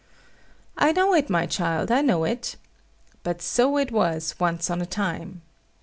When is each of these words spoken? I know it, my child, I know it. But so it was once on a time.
I 0.79 0.93
know 0.93 1.13
it, 1.13 1.29
my 1.29 1.45
child, 1.45 1.91
I 1.91 2.01
know 2.01 2.23
it. 2.23 2.55
But 3.21 3.39
so 3.39 3.77
it 3.77 3.91
was 3.91 4.33
once 4.39 4.71
on 4.71 4.81
a 4.81 4.85
time. 4.87 5.43